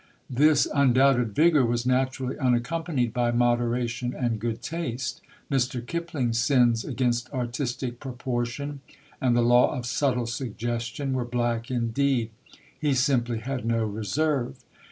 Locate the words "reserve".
13.85-14.55